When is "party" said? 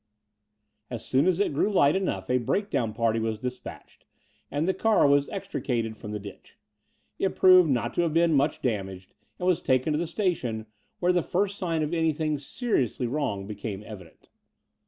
2.91-3.19